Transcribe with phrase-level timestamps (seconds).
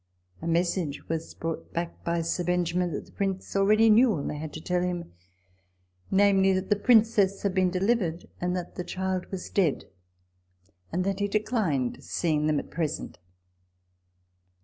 [0.41, 4.39] A message was brought back by Sir Benjamin, that the Prince already knew all they
[4.39, 5.13] had to tell him,
[6.11, 6.55] viz.
[6.55, 9.85] that the Princess had been delivered, and that the child was dead,
[10.91, 13.19] and that he declined seeing them at present.